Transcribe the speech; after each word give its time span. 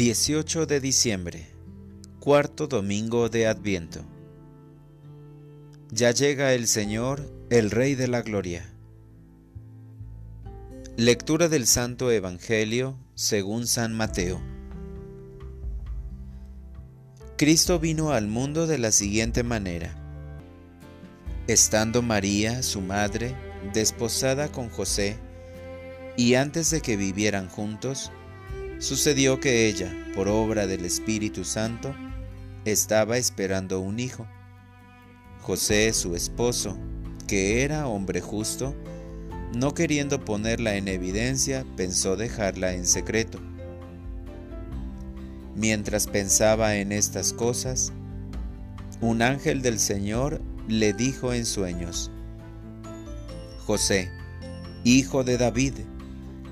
18 0.00 0.64
de 0.64 0.80
diciembre, 0.80 1.46
cuarto 2.20 2.66
domingo 2.66 3.28
de 3.28 3.46
Adviento. 3.46 4.00
Ya 5.90 6.10
llega 6.10 6.54
el 6.54 6.68
Señor, 6.68 7.30
el 7.50 7.70
Rey 7.70 7.96
de 7.96 8.08
la 8.08 8.22
Gloria. 8.22 8.72
Lectura 10.96 11.50
del 11.50 11.66
Santo 11.66 12.10
Evangelio 12.10 12.96
según 13.14 13.66
San 13.66 13.92
Mateo. 13.92 14.40
Cristo 17.36 17.78
vino 17.78 18.12
al 18.12 18.26
mundo 18.26 18.66
de 18.66 18.78
la 18.78 18.92
siguiente 18.92 19.42
manera. 19.42 19.94
Estando 21.46 22.00
María, 22.00 22.62
su 22.62 22.80
madre, 22.80 23.34
desposada 23.74 24.50
con 24.50 24.70
José, 24.70 25.18
y 26.16 26.36
antes 26.36 26.70
de 26.70 26.80
que 26.80 26.96
vivieran 26.96 27.50
juntos, 27.50 28.10
Sucedió 28.80 29.40
que 29.40 29.66
ella, 29.68 29.94
por 30.14 30.26
obra 30.26 30.66
del 30.66 30.86
Espíritu 30.86 31.44
Santo, 31.44 31.94
estaba 32.64 33.18
esperando 33.18 33.78
un 33.78 34.00
hijo. 34.00 34.26
José, 35.42 35.92
su 35.92 36.16
esposo, 36.16 36.78
que 37.28 37.62
era 37.62 37.86
hombre 37.86 38.22
justo, 38.22 38.74
no 39.54 39.74
queriendo 39.74 40.24
ponerla 40.24 40.76
en 40.76 40.88
evidencia, 40.88 41.66
pensó 41.76 42.16
dejarla 42.16 42.72
en 42.72 42.86
secreto. 42.86 43.38
Mientras 45.54 46.06
pensaba 46.06 46.76
en 46.76 46.92
estas 46.92 47.34
cosas, 47.34 47.92
un 49.02 49.20
ángel 49.20 49.60
del 49.60 49.78
Señor 49.78 50.40
le 50.68 50.94
dijo 50.94 51.34
en 51.34 51.44
sueños, 51.44 52.10
José, 53.66 54.10
hijo 54.84 55.22
de 55.22 55.36
David, 55.36 55.74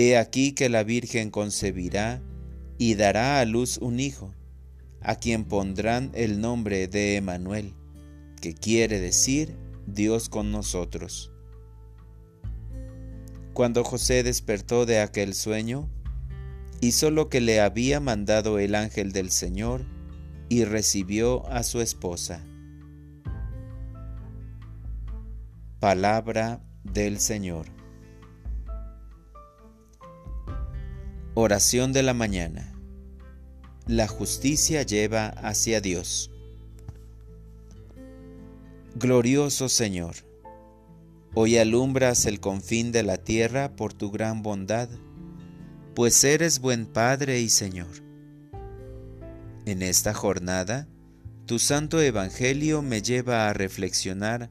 He 0.00 0.16
aquí 0.16 0.52
que 0.52 0.68
la 0.68 0.84
Virgen 0.84 1.32
concebirá 1.32 2.22
y 2.78 2.94
dará 2.94 3.40
a 3.40 3.44
luz 3.44 3.78
un 3.78 3.98
hijo, 3.98 4.32
a 5.00 5.16
quien 5.16 5.44
pondrán 5.44 6.12
el 6.14 6.40
nombre 6.40 6.86
de 6.86 7.16
Emanuel, 7.16 7.74
que 8.40 8.54
quiere 8.54 9.00
decir 9.00 9.56
Dios 9.88 10.28
con 10.28 10.52
nosotros. 10.52 11.32
Cuando 13.54 13.82
José 13.82 14.22
despertó 14.22 14.86
de 14.86 15.00
aquel 15.00 15.34
sueño, 15.34 15.90
hizo 16.80 17.10
lo 17.10 17.28
que 17.28 17.40
le 17.40 17.60
había 17.60 17.98
mandado 17.98 18.60
el 18.60 18.76
ángel 18.76 19.10
del 19.10 19.32
Señor 19.32 19.84
y 20.48 20.62
recibió 20.62 21.44
a 21.48 21.64
su 21.64 21.80
esposa. 21.80 22.46
Palabra 25.80 26.62
del 26.84 27.18
Señor. 27.18 27.77
Oración 31.40 31.92
de 31.92 32.02
la 32.02 32.14
mañana. 32.14 32.74
La 33.86 34.08
justicia 34.08 34.82
lleva 34.82 35.28
hacia 35.28 35.80
Dios. 35.80 36.32
Glorioso 38.96 39.68
Señor, 39.68 40.16
hoy 41.34 41.56
alumbras 41.56 42.26
el 42.26 42.40
confín 42.40 42.90
de 42.90 43.04
la 43.04 43.18
tierra 43.18 43.76
por 43.76 43.94
tu 43.94 44.10
gran 44.10 44.42
bondad, 44.42 44.88
pues 45.94 46.24
eres 46.24 46.58
buen 46.58 46.86
Padre 46.86 47.40
y 47.40 47.50
Señor. 47.50 48.02
En 49.64 49.82
esta 49.82 50.14
jornada, 50.14 50.88
tu 51.46 51.60
santo 51.60 52.00
Evangelio 52.00 52.82
me 52.82 53.00
lleva 53.00 53.48
a 53.48 53.52
reflexionar 53.52 54.50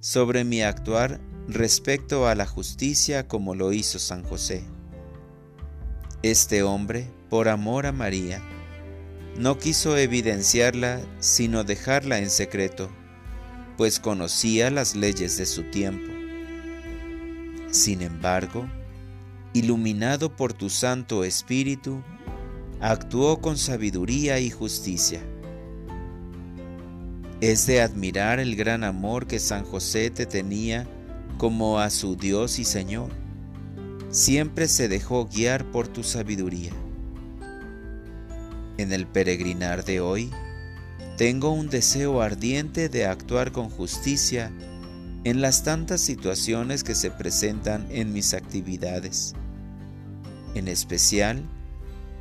sobre 0.00 0.42
mi 0.42 0.60
actuar 0.62 1.20
respecto 1.46 2.26
a 2.26 2.34
la 2.34 2.46
justicia 2.46 3.28
como 3.28 3.54
lo 3.54 3.72
hizo 3.72 4.00
San 4.00 4.24
José. 4.24 4.64
Este 6.22 6.62
hombre, 6.62 7.10
por 7.28 7.46
amor 7.46 7.84
a 7.84 7.92
María, 7.92 8.40
no 9.38 9.58
quiso 9.58 9.98
evidenciarla 9.98 11.00
sino 11.20 11.62
dejarla 11.62 12.18
en 12.18 12.30
secreto, 12.30 12.90
pues 13.76 14.00
conocía 14.00 14.70
las 14.70 14.96
leyes 14.96 15.36
de 15.36 15.44
su 15.44 15.64
tiempo. 15.64 16.10
Sin 17.70 18.00
embargo, 18.00 18.66
iluminado 19.52 20.34
por 20.34 20.54
tu 20.54 20.70
Santo 20.70 21.22
Espíritu, 21.22 22.02
actuó 22.80 23.42
con 23.42 23.58
sabiduría 23.58 24.40
y 24.40 24.48
justicia. 24.50 25.20
Es 27.42 27.66
de 27.66 27.82
admirar 27.82 28.40
el 28.40 28.56
gran 28.56 28.84
amor 28.84 29.26
que 29.26 29.38
San 29.38 29.64
José 29.64 30.08
te 30.10 30.24
tenía 30.24 30.88
como 31.36 31.78
a 31.78 31.90
su 31.90 32.16
Dios 32.16 32.58
y 32.58 32.64
Señor 32.64 33.25
siempre 34.10 34.68
se 34.68 34.88
dejó 34.88 35.26
guiar 35.26 35.64
por 35.70 35.88
tu 35.88 36.02
sabiduría. 36.02 36.72
En 38.78 38.92
el 38.92 39.06
peregrinar 39.06 39.84
de 39.84 40.00
hoy, 40.00 40.30
tengo 41.16 41.50
un 41.50 41.68
deseo 41.68 42.20
ardiente 42.20 42.88
de 42.88 43.06
actuar 43.06 43.52
con 43.52 43.70
justicia 43.70 44.52
en 45.24 45.40
las 45.40 45.64
tantas 45.64 46.00
situaciones 46.00 46.84
que 46.84 46.94
se 46.94 47.10
presentan 47.10 47.86
en 47.90 48.12
mis 48.12 48.34
actividades, 48.34 49.34
en 50.54 50.68
especial 50.68 51.42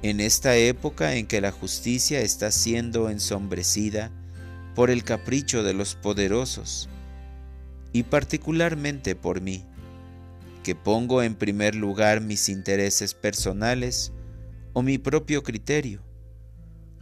en 0.01 0.19
esta 0.19 0.56
época 0.56 1.16
en 1.16 1.28
que 1.28 1.41
la 1.41 1.51
justicia 1.51 2.22
está 2.22 2.51
siendo 2.51 3.09
ensombrecida 3.09 4.12
por 4.75 4.90
el 4.90 5.03
capricho 5.03 5.63
de 5.63 5.74
los 5.74 5.95
poderosos, 5.95 6.90
y 7.91 8.03
particularmente 8.03 9.16
por 9.16 9.41
mí 9.41 9.66
que 10.65 10.73
pongo 10.73 11.21
en 11.21 11.35
primer 11.35 11.75
lugar 11.75 12.21
mis 12.21 12.49
intereses 12.49 13.13
personales 13.13 14.11
o 14.73 14.81
mi 14.81 14.97
propio 14.97 15.43
criterio, 15.43 16.01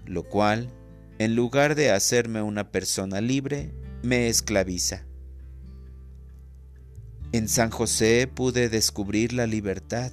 lo 0.06 0.24
cual, 0.24 0.68
en 1.18 1.38
lugar 1.38 1.74
de 1.75 1.90
hacerme 1.90 2.41
una 2.41 2.74
persona 2.74 3.22
libre, 3.22 3.74
me 4.01 4.28
esclaviza. 4.28 5.06
En 7.31 7.47
San 7.47 7.69
José 7.69 8.28
pude 8.28 8.68
descubrir 8.68 9.31
la 9.31 9.47
libertad, 9.47 10.12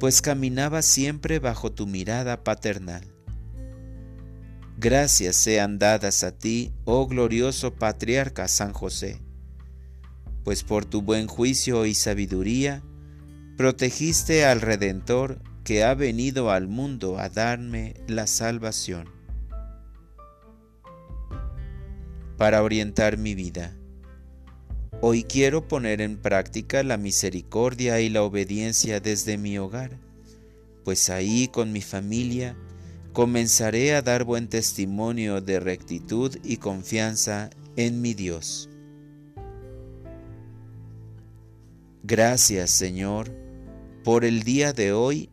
pues 0.00 0.20
caminaba 0.20 0.82
siempre 0.82 1.38
bajo 1.38 1.70
tu 1.70 1.86
mirada 1.86 2.42
paternal. 2.42 3.04
Gracias 4.76 5.36
sean 5.36 5.78
dadas 5.78 6.24
a 6.24 6.32
ti, 6.32 6.72
oh 6.84 7.06
glorioso 7.06 7.76
patriarca 7.76 8.48
San 8.48 8.72
José 8.72 9.20
pues 10.44 10.64
por 10.64 10.84
tu 10.84 11.02
buen 11.02 11.26
juicio 11.26 11.86
y 11.86 11.94
sabiduría 11.94 12.82
protegiste 13.56 14.46
al 14.46 14.62
Redentor 14.62 15.38
que 15.64 15.84
ha 15.84 15.94
venido 15.94 16.50
al 16.50 16.66
mundo 16.66 17.18
a 17.18 17.28
darme 17.28 17.94
la 18.08 18.26
salvación. 18.26 19.08
Para 22.38 22.62
orientar 22.62 23.18
mi 23.18 23.34
vida, 23.34 23.76
hoy 25.02 25.24
quiero 25.24 25.68
poner 25.68 26.00
en 26.00 26.16
práctica 26.16 26.82
la 26.82 26.96
misericordia 26.96 28.00
y 28.00 28.08
la 28.08 28.22
obediencia 28.22 28.98
desde 28.98 29.36
mi 29.36 29.58
hogar, 29.58 29.98
pues 30.82 31.10
ahí 31.10 31.48
con 31.48 31.70
mi 31.70 31.82
familia 31.82 32.56
comenzaré 33.12 33.94
a 33.94 34.00
dar 34.00 34.24
buen 34.24 34.48
testimonio 34.48 35.42
de 35.42 35.60
rectitud 35.60 36.34
y 36.42 36.56
confianza 36.56 37.50
en 37.76 38.00
mi 38.00 38.14
Dios. 38.14 38.69
Gracias 42.02 42.70
Señor 42.70 43.30
por 44.04 44.24
el 44.24 44.42
día 44.42 44.72
de 44.72 44.92
hoy 44.92 45.30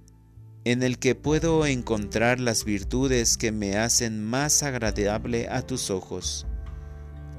en 0.65 0.83
el 0.83 0.99
que 0.99 1.15
puedo 1.15 1.65
encontrar 1.65 2.41
las 2.41 2.65
virtudes 2.65 3.37
que 3.37 3.53
me 3.53 3.77
hacen 3.77 4.21
más 4.21 4.63
agradable 4.63 5.47
a 5.49 5.61
tus 5.61 5.89
ojos, 5.89 6.45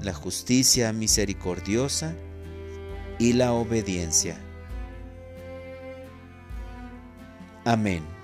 la 0.01 0.15
justicia 0.15 0.91
misericordiosa 0.93 2.15
y 3.19 3.33
la 3.33 3.53
obediencia. 3.53 4.35
Amén. 7.65 8.18